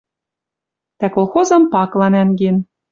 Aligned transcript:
Дӓ 0.99 1.07
колхозым 1.15 1.63
пакыла 1.71 2.07
нӓнген. 2.13 2.55